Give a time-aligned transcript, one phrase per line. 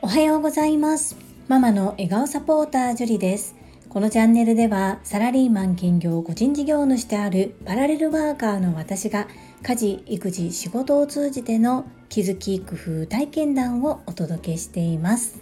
[0.00, 1.16] おはようございます。
[1.48, 3.54] ママの笑顔サポータージュリです。
[3.90, 9.28] このチャンネルではサラリーマン兼業個人事業主であるパラレルワーカーの私が
[9.62, 15.40] 家事育児仕事を通じての気づき工夫体験談をお届けしています。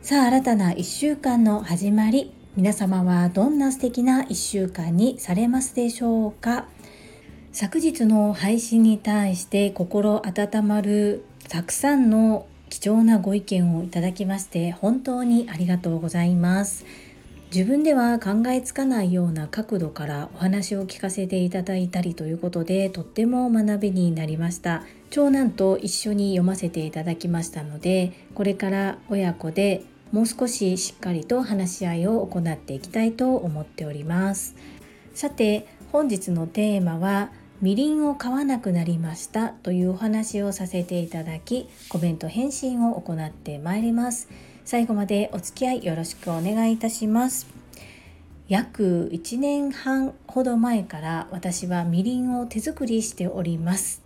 [0.00, 6.64] さあ新たな1週間の始まり皆様はどんな素敵な1週間にされますでしょうか？
[7.52, 16.84] 昨日の配信に対して心温まるたくさんの貴重なご意見をいただきまして本当にありがとうございます。
[17.52, 34.54] 自分では考えつかないような角度からお話を聞かせていただいたりということでとっても学びになりました長男と一緒に読ませていただきましたのでこれから親子でもう少ししっかりと話し合いを行っていきたいと思っております
[35.12, 44.30] さて本日のテーマはみりんを買わなくなりましたというお話をさせていただきコメント返信を行ってまいります。
[44.64, 47.46] 最後までお付き合いよろしくお願いいたします。
[48.48, 54.00] 約1年半ほど前から私はみりんを手作りしております。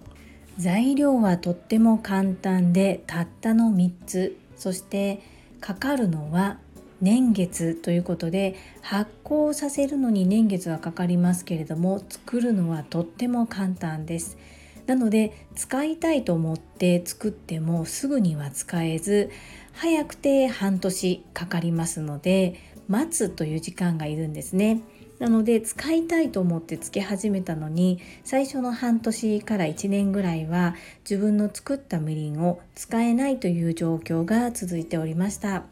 [0.59, 4.37] 材料はとっても簡単でたったの3つ。
[4.57, 5.23] そして
[5.61, 6.59] かかるのは
[7.05, 14.39] 年月ということで発酵させるのに年月はかかりますけれども作るのはとっても簡単です
[14.87, 19.31] なので使いたいと思って作ってもすぐには使えず
[19.75, 22.55] 早くて半年かかりますので
[22.89, 24.83] 待つという時間がいるんですね。
[25.19, 30.75] なので使いたいと思ってつけ始めたのに最初の半年から1年ぐらいは
[31.09, 35.65] 自分の作ったみりんを使えないという状況が続いておりました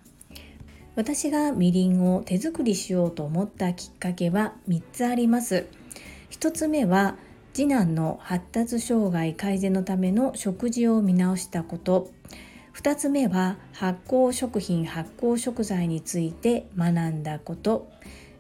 [0.95, 5.67] 私がみりんを手作りしようと思ったきっかけは3つあります。
[6.31, 7.17] 1つ目は
[7.55, 12.11] 次男の発達障害改善のための食事を見直したこと。
[12.75, 17.91] 2つ目は発酵食品発酵食材について学んだこと。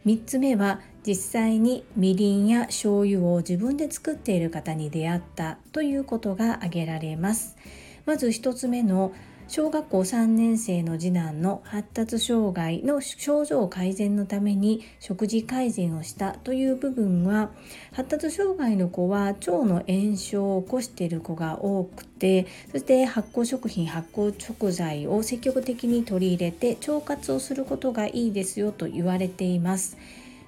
[0.05, 7.57] 3つ目は実際にみりんや醤油を自分で作っている方に出会ったということが挙げられます。
[8.05, 9.12] まず1つ目の
[9.55, 17.51] 小学校3年生の次男の発達障害の症状改善のために食事改善をしたという部分は
[17.93, 29.99] 発達障害の子は腸の炎症を起こしている子が多くてそして発酵食品発酵食材を積極的に取り入れて腸活をすることがいいですよと言われています。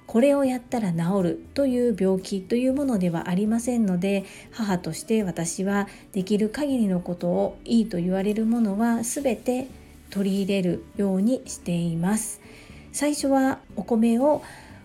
[0.07, 9.67] これをやったら治るという病気というものではありませんので母として私はできる限りのことをいいと言われるものは全て
[10.09, 12.41] 取り入れるようにしています。
[12.91, 14.41] 最初はお米を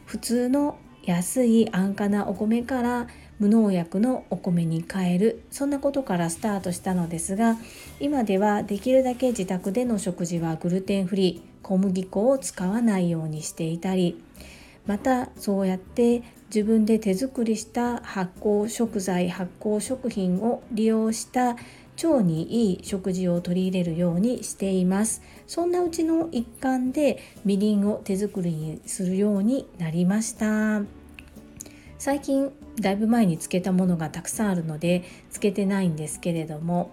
[0.06, 3.06] 普通の安い安価なお米から
[3.38, 5.42] 無農薬のお米に変える。
[5.50, 7.56] そんなことからスタートしたのですが
[8.00, 14.20] 今ではできるだけ自宅での食事はグルテンフリー小麦粉を使わないようにしていたり
[14.90, 21.50] またそうやって自分で手作りした発酵食材発酵食品を利用した
[22.02, 25.22] 腸にいい食事を取り入れるようにしています。
[25.46, 30.82] そんなうちの一環でみりんを手作りにするようになりました。
[32.00, 32.50] 最近
[32.80, 36.90] だいぶ前につけたものがたくさんあるのでつけてないんですけれども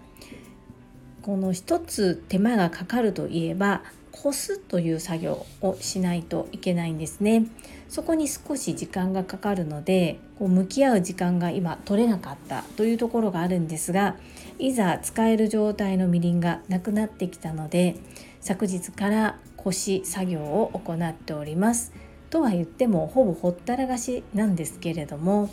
[1.22, 3.82] この一つ手間がかかるといえば
[4.22, 7.46] 干すという作業をしないといけないんですね。
[7.88, 14.16] そこに少し時間がかかるのでこう向き合う時間が今取れなかったというところがあるんですが
[14.58, 17.96] いざ使える状態のみりんがなくなってきたので
[18.40, 21.92] 昨日から干し作業を行っております。
[22.30, 25.48] とは言ってもほぼほったらかしなんですけれども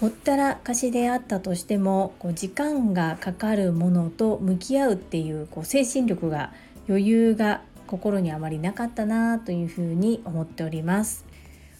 [0.00, 6.52] ほったらかしであったとしてもこう時間がかかるものと向き合うっていうこう精神力が
[6.88, 11.24] 余裕が心にあまりなかったなというふうに思っております。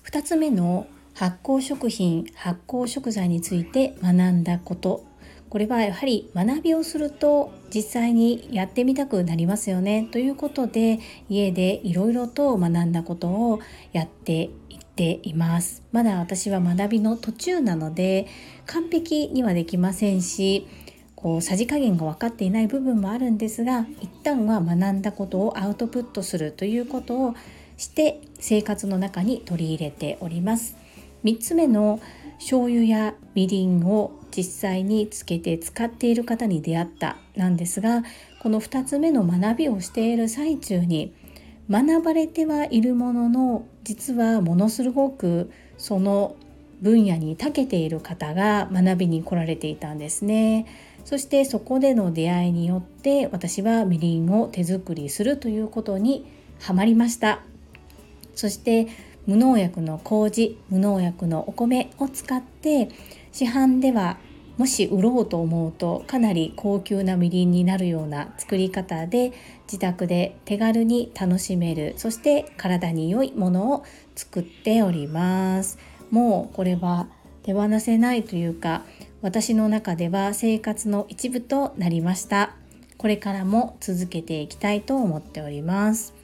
[0.04, 5.04] 2つ目の発酵食品発酵食材について学んだこと。
[5.48, 10.08] これはやはり学びをすると実際にやってみたくなりますよね。
[10.12, 13.60] ということで家でいろいろと学んだことを
[13.92, 15.82] やっていっています。
[15.90, 18.26] まだ私は学びの途中なので
[18.66, 20.66] 完璧にはできませんし
[21.20, 27.34] こうさじ加減が分かっていない部分もあるんですが一旦は学んだことをアウトプットするということを
[27.76, 30.76] して生活の中に取り入れております
[31.24, 32.00] 3つ目の
[32.38, 38.04] 醤油やみりんを実際につけて使っている方に出会ったなんですが
[38.38, 41.12] この2つ目の学びをしている最中に
[41.68, 46.36] 学ばれてはいるものの実はものすごくその
[46.80, 50.66] 分野に長けている方が学びに来られていたんですね。
[51.08, 57.40] そしてそこでの出会いによって私はみりんを手作りするということにはまりました。
[58.34, 58.88] そして
[59.24, 62.90] 無農薬の麹無農薬のお米を使って
[63.32, 64.18] 市販では
[64.58, 69.32] もし売ろうと思うとかなり高級なみりんになるような作り方で
[69.62, 73.84] 自宅で手軽に楽しめるそして体に良いものを
[74.14, 75.78] 作っております。
[76.10, 77.08] もうこれは
[77.44, 78.84] 手放せないというか
[79.20, 82.54] 私の中では生活の一部となりました。
[82.96, 86.14] これからも続けていきたいと思っております。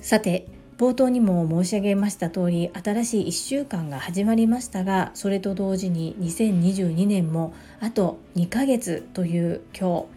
[0.00, 0.46] さて
[0.78, 10.16] 冒頭にも申し上げました通り新しい1週間が始まりましたがそれと同時に2022年もあと2ヶ月という今日。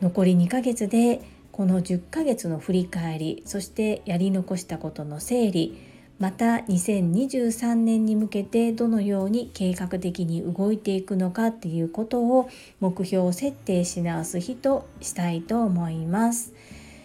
[0.00, 5.76] 残り2ヶ月でこの10ヶ月の振り返りそしてやり残したことの整理
[6.18, 12.48] また2023年に向けてどのように計画的に動いていくのかっていうことを
[12.80, 16.54] 目標を設定し直す日としたいと思います。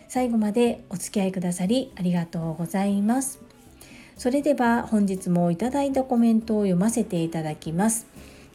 [0.07, 3.39] 最後までお付き合いくださりありがとうございます。
[4.18, 8.07] それでは本日もいただいたコメントを読ませていただきます。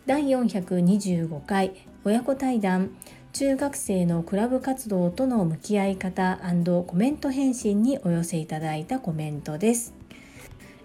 [0.07, 1.73] 第425回
[2.05, 2.91] 親子対談。
[3.33, 6.41] 中学生のクラブ活動との向き合い方
[6.87, 9.98] コメント返信にお寄せいただいたコメントです。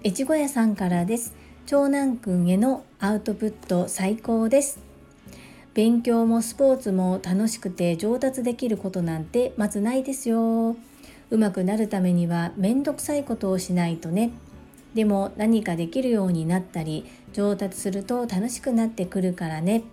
[0.05, 1.33] 越後屋さんからです。
[1.65, 4.79] 長男くんへのアウトプット最高です。
[5.73, 10.75] 勉強もスポーツも楽しくて上達できることなんてまずないですよ。
[11.29, 14.31] うまくなるためにはめんどくさいことをしないとね。
[14.93, 19.83] でも何かできるようになったり上達すると楽しくなってくるからね。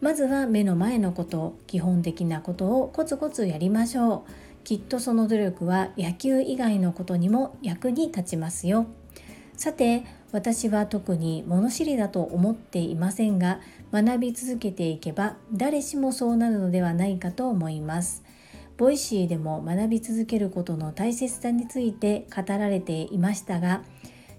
[0.00, 4.64] まずは目の前のこと基本的なことをコツコツやりましょう。
[4.64, 8.86] きっとその努力は野球以外のことにも役に立ちますよ。
[9.56, 13.60] さて私は特に物知りだと思っていませんが
[13.92, 18.24] 学び続けていけば誰しもそうなるのではないかと思います。
[18.76, 23.82] ボイシーでも学び続けることの大切さについて語られていましたが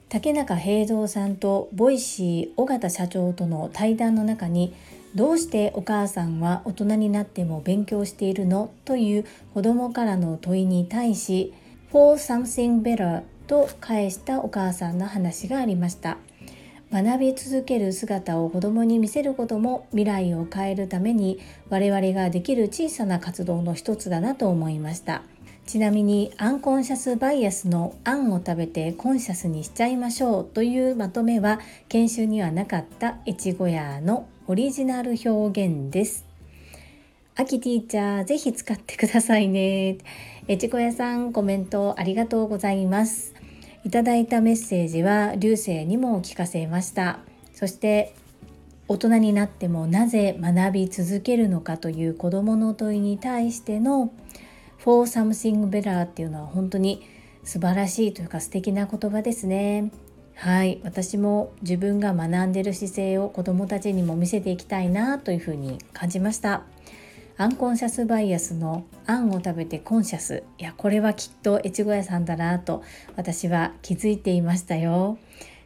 [0.09, 4.73] 竹中平蔵さんと Voicy 緒方社長との対談の中に
[5.15, 11.53] どうしてお母さんは大人になっても勉強しているのという子供からの問いに対し
[11.91, 16.18] For something better と返したお母さんの話がありました。
[16.92, 21.39] 学び続ける姿を子供に見せることも未来を変えるために
[21.69, 25.24] 我々ができる小さな活動の一つだなと思いました。
[25.65, 31.59] ちなみにアンコンシャスバイアスのあんを食べてコンシャスにしちゃいましょうというまとめは
[31.89, 36.24] 研修にはなかった越後屋のオリジナル表現です。
[37.36, 39.98] あきティーチャーぜひ使ってくださいね。
[40.48, 43.35] 越後屋さんコメントありがとうございます。
[43.86, 47.20] いただいたメッセージは流星にも聞かせました。
[47.54, 48.16] そして
[48.88, 54.12] 大人になってもなぜ学び続けるのかという子どもの問いに対しての
[54.80, 57.04] For something better っていうのは本当に
[57.44, 59.92] 素晴らしいというか素敵な言葉ですね。
[60.34, 60.82] はい。
[60.84, 66.64] 私も自分が学んでる姿勢を子どもたちにも見せていきたいなというふうに感じました。
[67.38, 70.44] アンコンシャスバイアスのあんを食べてコンシャス。
[70.58, 72.82] いやこれはきっと越後屋さんだなと
[73.18, 75.18] 私は気づいていましたよ。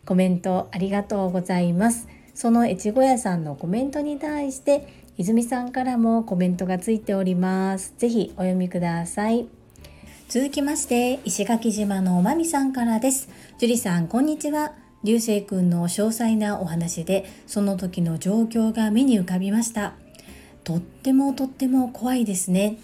[0.03, 2.07] コメントありがとうございます。
[2.33, 4.87] その越後屋さんのコメントに対して
[5.17, 7.93] 泉さんからもコメントがついております。
[7.99, 9.47] ぜひお読みください。
[10.27, 13.29] 続きまして石垣島のまみさんからです。
[13.59, 14.73] 樹里さんこんにちは。
[15.03, 19.93] 流星くんの詳細なお話でその時の状況が目に浮かびました。
[20.63, 22.77] とってもとっても怖いですね。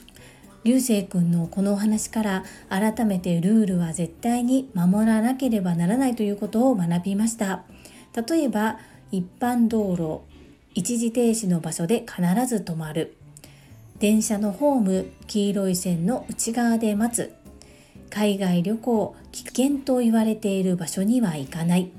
[0.64, 7.64] 流星くんのこのお話から改めてルールは絶対に守らなければならないということを学びました。
[8.28, 8.80] 例えば
[9.12, 10.22] 一般道路、
[10.74, 13.16] 一時停止の場所で必ず止まる。
[14.00, 17.34] 電車のホーム、黄色い線の内側で待つ。
[18.10, 21.92] 海外旅行、危険と言われている場所には行かない。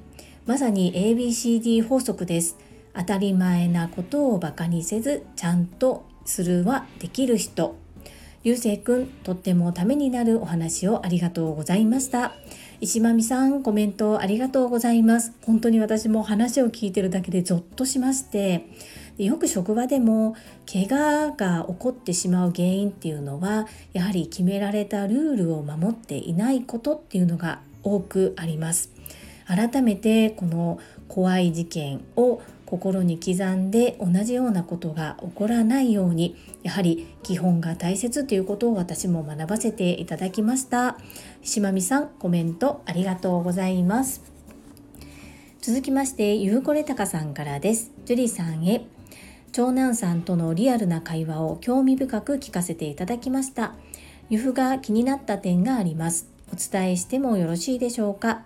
[0.45, 2.57] まさに ABCD 法則です。
[2.97, 7.77] 当たり前なことをバカにせずちゃんとするはできる人。
[8.43, 12.33] ゆうせいくんとってもためになるお話をありがとうございました。
[12.81, 15.33] 石間美さんコメントありがとうございます。
[15.45, 18.69] 本当に私も話を聞いてるだけでゾッとしまして。
[19.19, 20.37] よく職場でも
[20.71, 28.91] 怪我が起こってしまう原因っていうのはやはり決められたルールを守っていないことっていうのが多くあります。
[29.47, 40.99] 改めてこの怖い事件を心に刻んで同じようなことが起こらないようにやはり基本が大切ということを私も学ばせていただきました。
[41.43, 44.21] 島美さんコメントありがとうございます。
[45.63, 47.93] 続きましてゆうこれたかさんからです。
[48.05, 48.85] ジュリさんへ。
[49.53, 53.75] 長男さんとのリアルな会話を興味深く聞かせていただきました。
[54.29, 56.29] 由布が気になった点があります。
[56.53, 58.43] お伝えしてもよろしいでしょうか。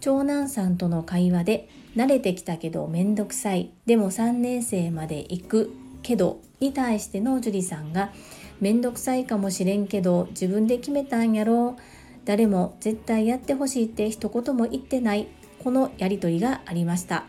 [0.00, 3.70] 長男さんとの会話で慣れてきたけどめんどくさい。
[3.86, 8.12] でも3年生まで行くけどに対しての樹里さんが
[8.60, 11.76] めんどくさいかもしれんけど自分で決めたんやろ。
[12.24, 15.28] 誰も絶対やってほしいって一言も言ってない。
[15.62, 17.24] このやりとりがありました。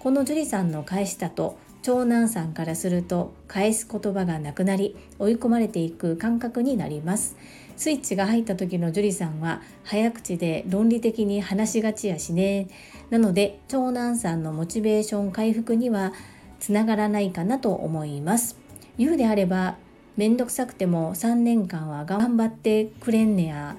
[0.00, 7.36] この樹里さんの返したと長男さんからすると返す言葉がなくなり追い込まれていく感覚になります。
[7.76, 12.68] スイッチが入った時の樹里さんは早口で論理的に話しがちやしね。
[13.10, 16.12] なので長男さんのモチベーション回復には
[16.58, 18.56] つながらないかなと思います。
[18.98, 19.76] 言うであれば
[20.16, 23.76] めんどくさくても3年間は頑張ってくれんねや。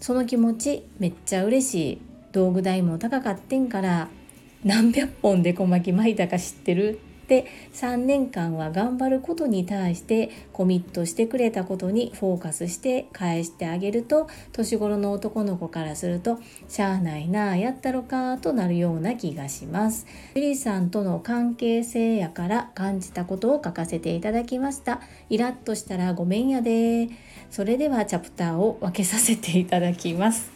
[0.00, 2.02] その気持ちめっちゃ嬉しい。
[2.32, 4.08] 道具代も高かってんから
[4.64, 7.00] 何百本で小巻き巻いたか知ってる
[7.32, 20.06] で3年間は頑張ることに対してコミットしてくれたことにフォーカスして返してあげると年頃の男の子からするとしゃあないなあやったろかとなるような気がします。
[20.34, 25.00] ゆりさんとの関係性やから感じたことを書かせていただきました。
[25.30, 27.08] イラッとしたらごめんやで。
[27.50, 30.50] それではチャプターを分けさせていただきます。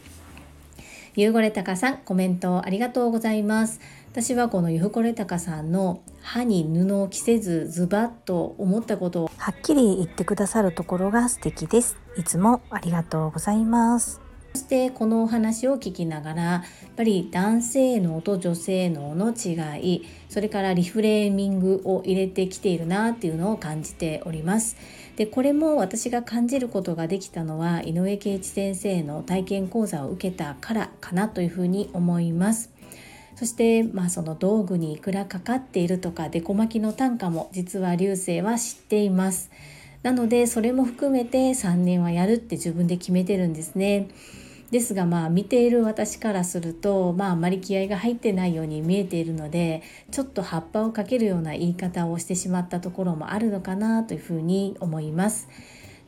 [1.17, 3.81] ゆうごれたかさんコメントありがとうございます。
[4.17, 11.99] 私はこのゆふこれたかさんの歯に布を着せずズバッと思ったことをはっきり言ってくださるところが素敵です。
[12.17, 14.23] いつもありがとうございます。
[14.55, 19.53] そしてこのお話を聞きながらやっぱり男性脳と女性脳の違
[19.87, 24.79] いそれからリフレーミングを入れてきているなっていうのを感じております。
[25.17, 32.76] でこれも私が感じることができたのは井上圭一先生の体験講座を受けたからかなというふうに思います。
[33.37, 39.51] そして、まあ、その道具にいくらかかっているとかデコ巻きの単価も実は流星は知っています。
[40.03, 44.09] なのでそれも含めて3年はやるって自分で決めてるんですね。
[44.71, 55.49] ですがまあ見ている私からするとまああまり気合が入ってないように見えているのでちょっと葉っぱをかけるような言い方をしてしまったところもあるのかなというふうに思います。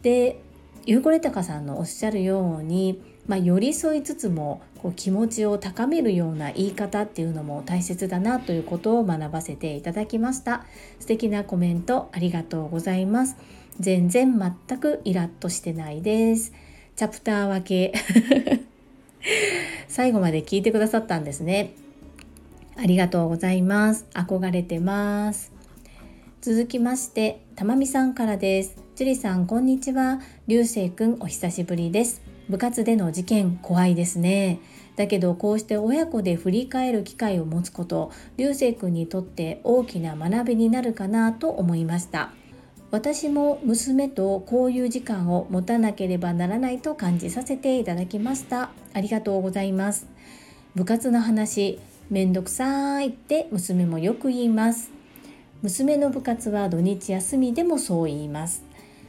[0.03, 0.41] で
[0.87, 10.65] ゆうこれたかさんのおっしゃるようにまあ、寄り添いつつもこう気持ちを高めるような言い方っていうのも大切だなということを学ばせていただきました。
[10.99, 13.37] 素敵なコメントありがとうございます。
[13.79, 16.53] 全然全くイラッとしてないです。
[16.97, 17.93] チャプター分け。
[19.89, 21.75] 最後まで聞いてくださったんですね。
[22.77, 24.07] ありがとうございます。
[24.15, 25.53] 憧れてます。
[26.41, 28.77] 続きましてたまみさんからです。
[28.97, 30.21] 樹里さんこんにちは。
[30.47, 32.28] 流星くんお久しぶりです。
[32.49, 34.61] 部活での事件怖いですね。
[34.97, 42.33] だけどこうして親子で振り返る機会を持つこと流星君にとって大きな学びになるかなと思いました。
[42.91, 48.71] 私も娘とこういう時間を持たなければならないと感じさせていただきました。
[48.95, 50.07] ありがとうございます。
[50.75, 51.79] 部活の話
[52.11, 54.91] めんどくさいって娘もよく言います。
[55.61, 58.65] 娘の部活は土日休みでもそう言います。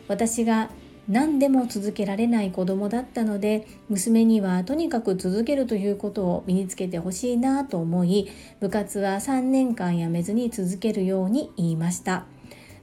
[0.10, 0.70] 私が
[1.10, 12.26] 何でも続けられない子供だったので娘にはとにかく続けるということを身につけてほしいなと思い部活は3年間やめずに続けるように言いました。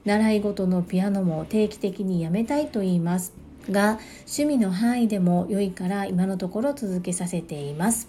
[0.03, 3.33] 習い事のピアノも定期的にやめたいと言います。
[3.69, 8.07] が趣味の範囲でも良いから今のところ続けさせています。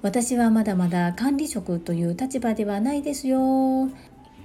[0.00, 3.88] 私はまだまだ管理職という立場ではないですよ。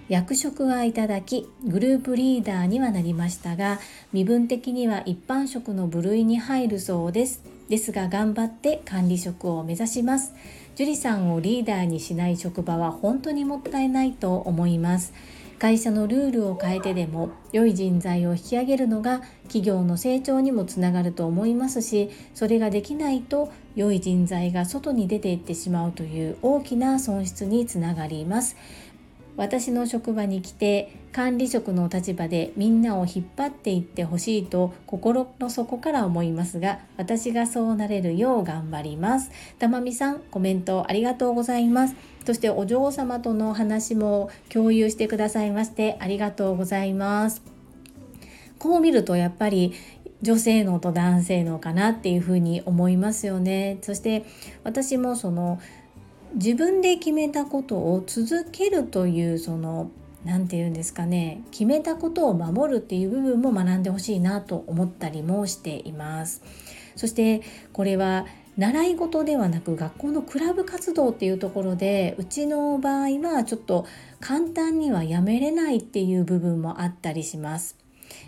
[0.10, 3.79] 役職はいただきグループリーダーにはなりましたが
[4.12, 7.41] 身分的には一般職の部類に入るそうです。
[7.69, 10.33] ですが頑張って管理職を目指します。
[10.75, 15.13] 樹里さんをリーダーにしない職場は本当にもったいないと思います。
[15.63, 28.57] 会社のルールを変えてでも良い人材を引き上げるのが企業の成長にもつながると思いますしそれができないと良い人材が外に出ていってしまうという大きな損失につながります。
[29.36, 39.32] 私の職場に来て管理職の立場でみんなを引っ張っていってほしいと心の底から思いますが私がそうなれるよう頑張ります。
[39.60, 41.96] たまみさんコメントありがとうございます。
[42.25, 47.42] そしてお嬢様との話も共有してくださいましてありがとうございます。
[48.60, 49.74] こう見るとやっぱり
[50.22, 53.78] 女性のと男性のかなっていうふうに思いますよね。
[53.82, 54.25] そして
[54.63, 55.60] 私もその
[56.36, 59.92] 自分で決めたことを続けるというその
[60.25, 66.42] 何て言うんですかね決めたことを守るっていう部分も学んでほしいなと思ったりもしています。
[66.96, 68.25] そしてこれは
[68.58, 73.88] 習い事ではなく学校のクラブ活動っていうところでうちの場合はちょっと
[74.20, 77.83] 簡単にはやめれないっていう部分もあったりします。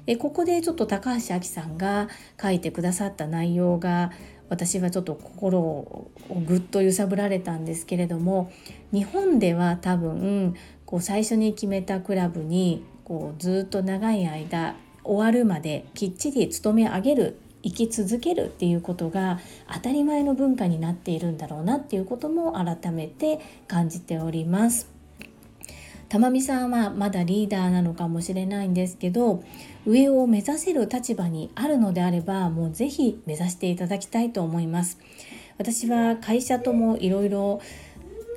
[0.05, 2.09] でここでちょっと高橋亜紀さんが
[2.41, 4.11] 書いてくださった内容が
[4.49, 6.11] 私はちょっと心を
[6.45, 8.51] ぐっと揺さぶられたんですけれども
[8.91, 19.39] 日本では多分こう最初に決めたクラブにこうずっと長い間終わるまできっちり勤め上げる生き続けるっていうことが
[19.73, 24.94] 当たり前の文化になっているんだろうなっていうことも改めて感じております。
[26.09, 29.43] 玉美さんはまだリーダーなのかもしれないんですけど
[29.85, 34.99] 上を目指せる立場にあるのであればもう是非目指していただきたいと思います。
[35.57, 37.61] 私は会社ともいろいろ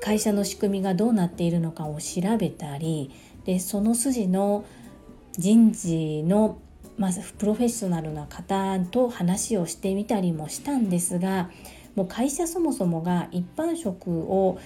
[0.00, 3.10] 会社の仕組みがどうなっているのかを調べたり
[3.44, 4.64] でその筋の
[5.32, 6.58] 人事の
[6.96, 11.50] まずプロフェッショナルな方と話をしてみたりもしたんですが
[11.94, 14.58] もう会社そもそもが一般職を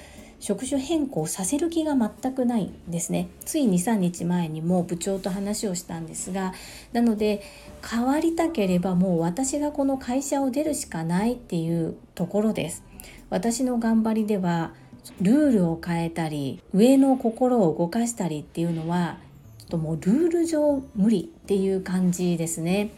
[0.42, 6.52] 職種変更させる気が全くないんですねつい23日前にも部長と話をしたんですが
[6.92, 7.42] なので
[7.88, 12.82] 変わりたければもう私がこの会社を出るしかないっていうところです
[13.30, 14.72] 私の頑張りでは
[15.20, 19.18] ルールを変えたり上の心を動かしたりっていうのは
[19.58, 22.90] ちょっともうルール上無理っていう感じですね。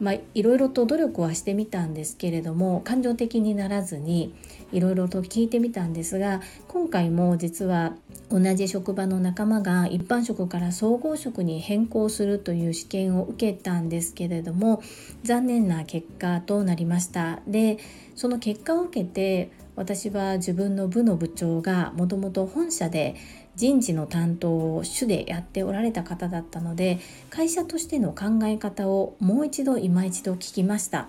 [0.00, 4.34] まあ、いろいろと努力はしてみたんですけれども感情的にならずに
[4.72, 7.94] いろいろと聞いてみたんですが今回も実は
[8.30, 14.82] 同じ職場の仲間が一般職から総合職に変更するという試験を受けたんですけれども
[15.22, 17.40] 残念な結果となりました。
[17.46, 17.78] で
[18.14, 23.16] その結果を受けて私は自分の部の部長がもともと本社で
[23.54, 26.98] 人事の担当を主でやっておられた方だったので
[27.30, 31.08] 会社としての考え方をもう一度今一度聞きました。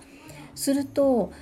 [0.54, 1.32] すると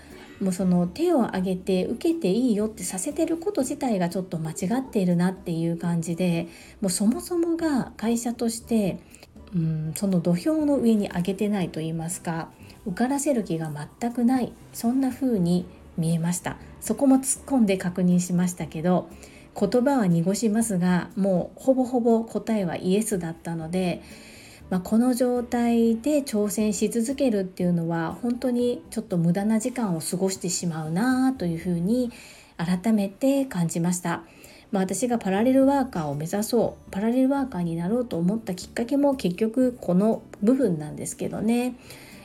[0.42, 6.48] もうその手を挙げて受けていいよってさせてること自体がちょっと間違っているなっていう感じで
[6.80, 8.98] もうそもそもが会社として
[9.54, 12.48] うんその土俵の上に上げてないと言いますか
[12.86, 16.56] 受からせる気が全くないそんな風に見えました。
[16.80, 19.08] そこも突っ込んで確認しましたけど
[19.58, 24.02] 言葉は濁しますがもうほぼほぼ答えはイエスだったので、
[24.72, 32.10] まあ、この状態で挑戦し続けるっていうのは本当にちょっと無駄な時間を過ごしてしまうなというふうに
[32.56, 34.22] 改めて感じました。
[34.70, 41.76] まあ、私がパラレルワーカーを目指そうパラレルワーカーになろうと思ったきっかけも結局この部分なんですけどね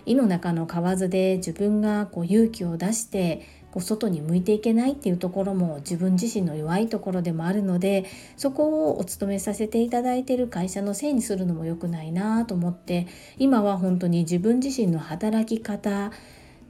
[0.05, 3.41] 井の中の蛙で自分がこう勇気を出して
[3.77, 13.05] こう外に向いていけないっていうところも自分自身の弱いところでもあるのでそこをお勤めさせていただいてる会社のせいにするのも良くないなと思って
[13.37, 16.11] 今は本当に自分自身の働き方っ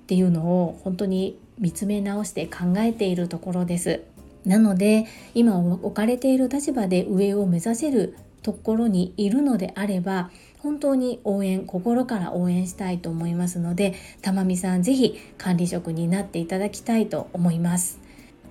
[0.08, 4.02] ていうのを本当に見つめ直して考えているところです。
[4.46, 10.30] なので今置かれている立場で上を目指せるところにいるのであれば
[10.68, 18.02] 本当に応援心から応援したいと思いますので玉美さん是非管理職になっていただきたいと思います。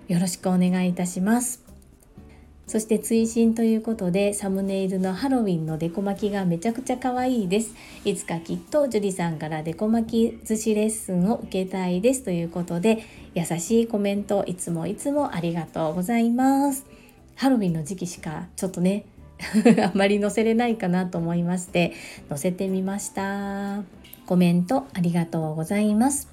[0.09, 1.63] よろしくお願いいたします。
[2.67, 7.75] そして追伸ということでサムネイルのハロウィンのデコ巻きがめちゃくちゃ可愛いです。
[8.07, 16.87] いつかきっと樹里さんからデコ巻き寿司レッスンを受けたいですということで優しいコメントいつもいつもありがとうございます。
[17.35, 19.05] ハロウィンの時期しかちょっとね
[19.85, 21.92] あまり載せれないかなと思いまして
[22.29, 23.83] 載せてみました。
[24.27, 26.29] コメントありがとうございます。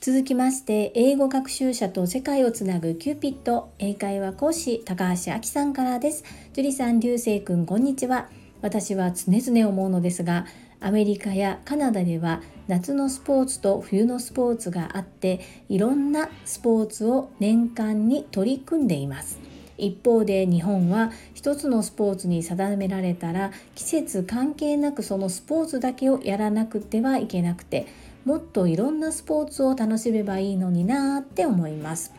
[0.00, 6.24] 続きまして英語学習者と世界をつなぐキューピット英会話講師高橋明さんからです。
[6.52, 8.28] 樹里さん流星くんこんにちは。
[8.60, 10.46] 私は常々思うのですが
[10.80, 19.47] アメリカやカナダでは夏のスポーツと冬のスポーツがあっていろんなスポーツを年間に取り組んでいます。
[19.78, 27.86] 一方で日本は一つのスポーツに定められたら季節関係なくそのスポーツだけをやらなくてはいけなくて
[28.24, 32.12] もっといろんなスポーツを楽しめばいいのになーって思います。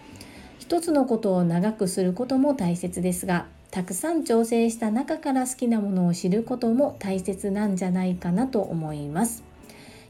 [0.57, 9.43] 一つのことを長くすることも大切ですがたくさん調整した中から好きなものを知ることも大切なんじゃないかなと思います。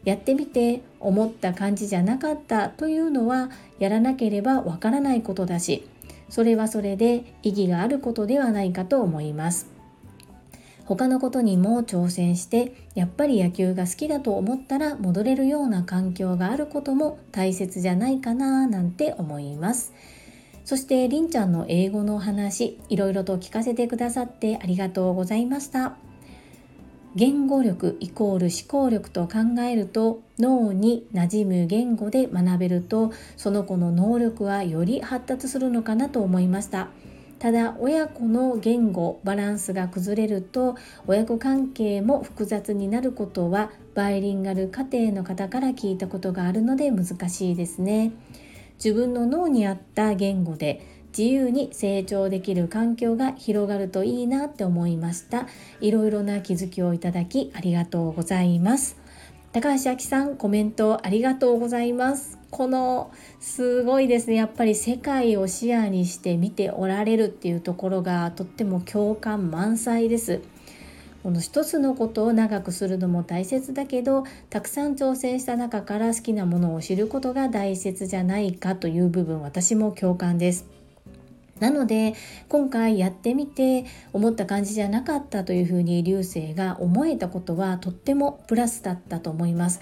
[0.05, 5.85] やってみて思った感じじゃなかったというのはやらなければわからないことだし
[6.29, 9.67] それはそれで意義があることではないかと思います。
[10.85, 19.93] 他のことにも挑戦してやっぱり野球が好きだと思ったら戻れるような環境があることも大切じゃないかななんて思います。
[20.65, 26.08] そしてりんちゃんの英語の話いろいろと聞かせてくださってありがとうございました。
[27.15, 36.89] 言語力イコール思考力と考えると脳に馴染む言語で学べるとその子の能力はより発達するのかなと思いました。
[37.39, 40.75] ただ親子の言語バランスが崩れると
[41.07, 48.11] 親子関係も複雑になることはバイリンガル家庭の方から聞いたことがあるので難しいですね。
[48.75, 50.85] 自分の脳に合った言語で
[51.17, 55.47] 自由に成長できる環境が広がるといいなって思いました。
[55.81, 58.97] いろいろな気づきをいただきありがとうございます。
[59.51, 62.37] 高橋明さんコメントありがとうございます。
[62.51, 64.35] このすごいですね。
[64.35, 70.41] やっぱり世界を視野にして見ておられるっていうところがとっても共感満載です。
[71.23, 80.78] この一つのことを長くするのも大切だけどたくさん挑戦した中から好きなものを知ることが大切じゃないかという部分私も共感です。
[81.59, 82.15] なので
[82.47, 89.81] 今回やってみて思った感じじゃなかったというふうに流星が思えたことはとってもプラスだったと思います。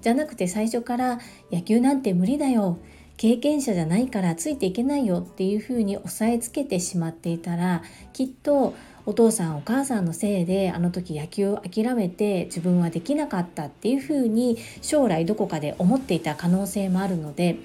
[0.00, 1.18] じゃなくて最初から
[1.50, 2.78] 野球なんて無理だよ
[3.16, 8.74] 経験者じゃないからついていけないよっていうふうに押さえつけてしまっていたらきっと
[9.06, 17.56] お父さんお母さんのせいであの時野球を諦めて自分はできなかったっていうふうに将来どこかで思っていた可能性もあるので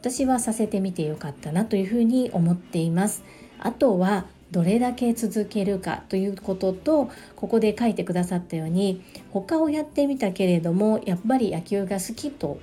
[0.00, 3.24] 私はさせてみてよかったなというふうに思っています。
[3.58, 12.60] あとはどれだけ続けるかということとここで書いてくださったように他をやってみたけれどもやっぱり野球が好きと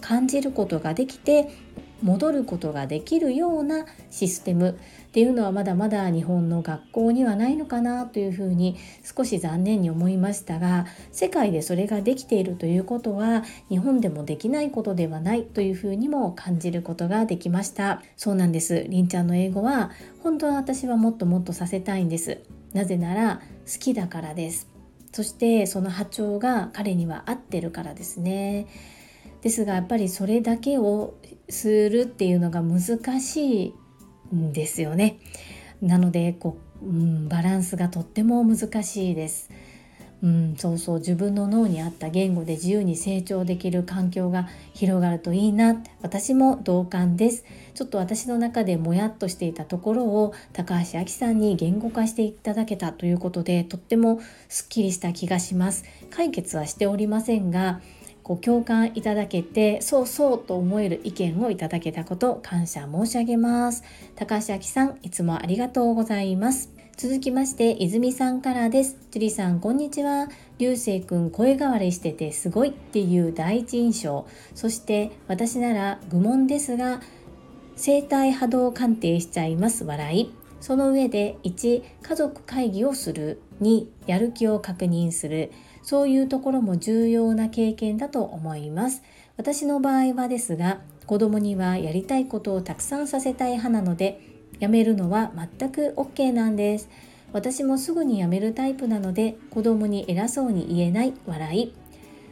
[0.00, 1.50] 感じることができて
[2.02, 4.78] 戻ることができるようなシステム。
[5.10, 18.02] っていうのはまだまだ日本の学校にはないのかなというふうに少し残念に思いましたが世界でそれができているということは日本でもできないことではないというふうにも感じることができました。
[18.16, 18.86] そうなんです。
[18.88, 19.90] りんちゃんの英語は
[20.22, 22.38] 本当は私はもっともっとさせたいんです。
[22.72, 24.68] なぜなら好きだからです。
[25.10, 28.68] そしてその波長が彼には合ってるからですね。
[29.42, 31.14] ですがやっぱりそれだけを
[31.48, 33.74] するっていうのが難し
[34.32, 35.18] いんですよね。
[35.82, 39.50] なのでこう、うん、バランスがとっても難しいです。
[40.22, 57.80] うん、そうそう自分の脳に合った言語で自由に成長できる環境が広がるといいな私も同感ですちょっと私の中でもやっとしていたところを高橋明さんに言語化していただけたということでとってもすっきりした気がします解決はしておりませんが
[58.22, 63.82] ご共感いただけてそうそうと思える意見をいただけたこと感謝申し上げます。
[64.16, 66.70] 高橋明さんいつもありがとうございます。
[66.96, 68.98] 続きまして泉さんからです。
[69.10, 70.28] 樹里さんこんにちは。
[70.58, 74.26] 流星くん声変わりしててすごいっていう第一印象。
[74.54, 77.00] そして私なら愚問ですが
[77.74, 79.84] 生体波動鑑定しちゃいます。
[79.84, 80.34] 笑い。
[80.60, 83.40] その上で1家族会議をする。
[83.62, 85.50] 2やる気を確認する。
[85.90, 89.02] そういうところも重要な経験だと思います。
[89.36, 94.20] 私の場合はですが子供にはやりたいことをたくさんさせたい派なので
[94.60, 96.88] やめるのは全く OK なんです。
[97.32, 101.74] 私もすぐにやめるタイプなので子供に偉そうに言えない笑い。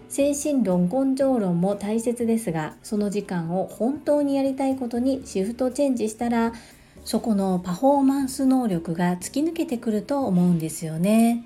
[0.09, 6.53] 精神論根性論も大切ですがその時間を本当にやりたいことにシフトチェンジしたら
[7.05, 11.43] そこのパフォーマンス能力が突き抜けてくると思うんですよね。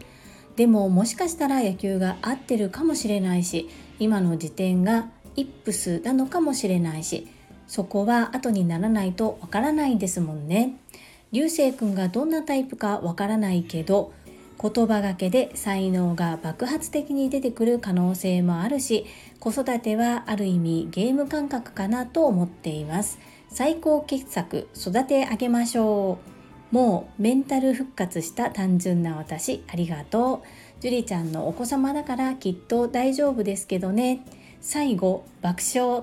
[0.56, 7.26] でももしかしたら野球が合ってるかもしれないし今の時点がイップスなのかもしれないし
[7.66, 10.76] そこは後にならないとわからないんですもんね。
[11.32, 14.12] 流星君がどんなタイプかわからないけど
[14.60, 19.06] 言葉がけで才能が爆発的に出てくる可能性もあるし
[19.40, 26.31] 子育てはある意味ゲーム感覚かなと思っています最高傑作育て上げましょう
[26.72, 30.48] もうメンタル復活した単純な私ありがとう。
[30.80, 34.24] ジュリちゃんのお子様だからきっと大丈夫ですけどね。
[34.60, 36.02] 最後爆笑。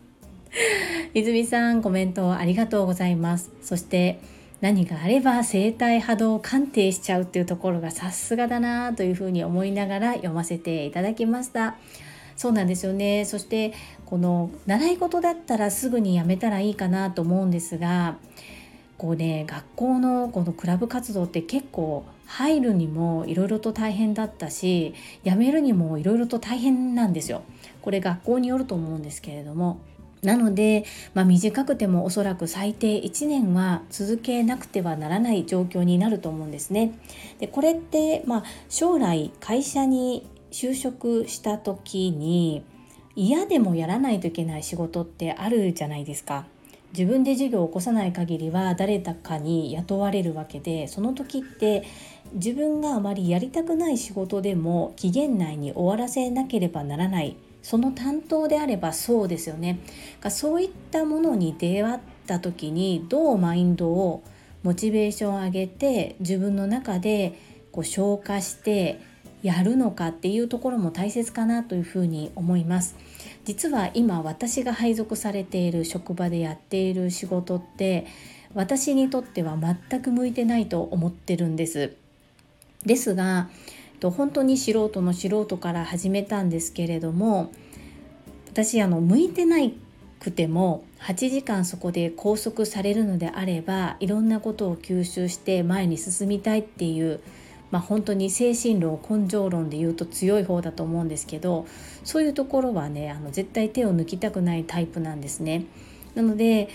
[1.14, 3.52] 泉さんコメントありがとうございます。
[3.60, 4.20] そして
[4.62, 11.76] 何があれば生体波動鑑定しちゃうっていうところがさすがだなというふうに思いながら読ませていただきました。
[12.36, 13.26] そうなんですよね。
[13.26, 13.74] そして
[14.06, 18.16] この習い事だったらすぐにやめたらいいかなと思うんですが
[18.98, 27.42] こうね学校のこのクラブ活動って結構入るにもいろいろと大変だったし辞めるにもいろいろと大変なんですよ。
[27.80, 29.80] これ学校によると思うんですけれども
[30.22, 30.84] なので、
[31.14, 36.98] まあ、短くてもおそらく最低1年は続けなくてはならない状況になると思うんですね。
[37.38, 42.64] でこれって、まあ、将来会社に就職した時に
[43.14, 46.46] 嫌でもやらないといけない仕事ってあるじゃないですか。
[46.92, 51.84] 自分で授業を起こさない限りは誰だかに雇われるわけでその時って
[52.32, 57.36] 自分があまりやりたくない仕事でも期限内に終わらせなければならない。
[57.62, 59.80] その担当であればそうですよね。
[60.30, 64.22] そういったものに出会った時にどうマインドを
[64.62, 67.38] モチベーションを上げて自分の中で
[67.72, 69.00] こう消化して
[69.42, 72.96] やるのかっていうところも大切かなというふうに思います。
[73.44, 78.06] 実は今私が配属されている職場でやっている仕事って
[78.54, 81.94] 私にとっては全く向いてないと思ってるんです。
[82.84, 83.48] ですが
[84.02, 87.50] 本当に素人の素人から始めたんですけれども
[88.50, 89.74] 私あの向いてない
[90.20, 97.20] くても8時間そこで拘束されるのであればいろんなことを吸収して前に進みたいっていう
[97.70, 101.66] まあ、本当に精神論根性論で言うと強い方だと思うんですけど
[102.02, 105.64] そういうところはねあの絶対手を抜きたくないタイプなんですね。
[106.14, 106.68] なので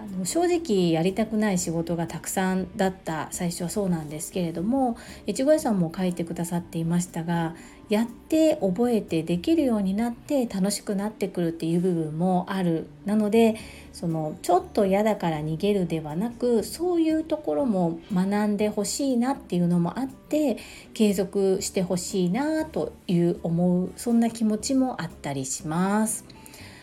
[0.00, 4.96] あの正直やりたくない仕事がたくさんだった最初はそうなんですけれども
[5.28, 7.54] 越後屋さんも書いてくださっていましたが
[7.90, 13.56] やって覚えてできるようになって楽しくなってくるっていう部分もあるなので
[13.92, 20.56] そのちょっと嫌だから逃げるではなくそういうところも学んでほしいなっていうのもあって
[20.94, 26.24] 継続してほしいなという思うそんな気持ちもあったりします。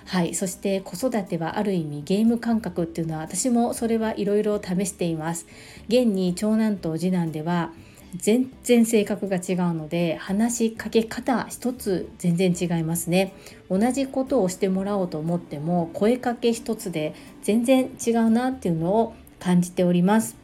[0.07, 5.45] はいそして子育てはある意味ゲーム感覚っていうのは私もそれはいろいろ試しています。
[5.89, 7.73] 現に長男と次男では
[8.15, 13.33] 全然性格が違うので話しかけ方一つ全然違いますね。
[13.69, 20.37] 同じことをしてもらおうと思っても声かけ一つで全然違うなっていうのを感じております。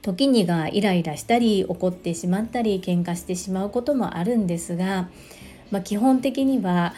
[0.00, 5.10] 時にがイライラしたり怒ってしまったり喧嘩してしまうこともあるんですが、
[5.72, 6.94] まあ、基本的には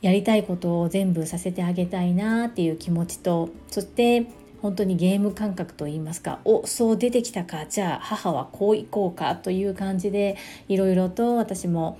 [0.00, 4.26] やりたいことを全部させてあげたいなっていう気持ちとそして
[4.62, 10.36] 本当にゲーム感覚といいますかおそう出てきたかじゃあ母はこう行こうかという感じで
[10.68, 11.98] いろいろと私も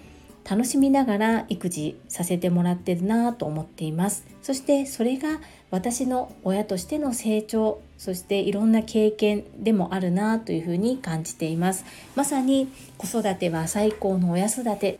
[0.48, 4.24] 楽しみながら育児させてもらってるなと思っています。
[4.40, 11.84] そしてそれが私の親としての成長そしていろんな経験でもあるなというふうに感じています。
[12.16, 14.98] まさに子育ては最高の親育て。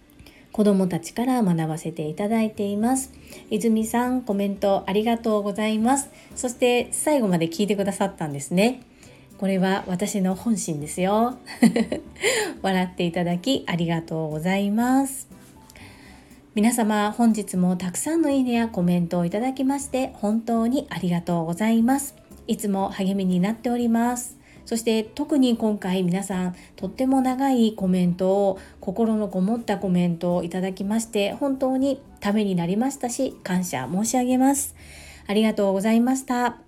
[0.59, 3.13] 子どもたちから学ばせていただいています。
[3.49, 6.11] 泉さんコメントありがとうございます。
[6.35, 8.83] そして最後まで聞いてくださったんですね。
[9.39, 11.39] これは私の本心ですよ。
[12.61, 15.29] 笑っていただきありがとうございます。
[16.57, 22.17] 皆様本日もたくさんのいいねやコメントをいただきまして本当にありがとうございます。
[22.49, 24.38] いつも励みになっております。
[24.69, 34.77] そして特に今回皆さんとっても長いコメントを心のこもったコメントをいただきまして本当にためになりましたし感謝申し上げます
[35.27, 36.59] ありがとうございました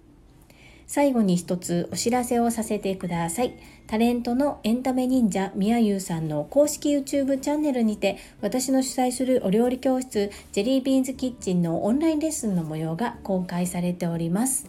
[0.87, 3.55] 最後に一つお知らせをさせてください。
[3.87, 14.69] タレントのエンタメ忍者みやゆうさんの公式 YouTube チャンネルにて私の主催するお料理教室ジェリービーンズキッチンのオンラインレッスンの模様が公開されております。